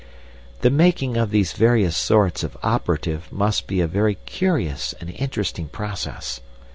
[0.61, 5.67] "The making of these various sorts of operative must be a very curious and interesting
[5.67, 6.39] process.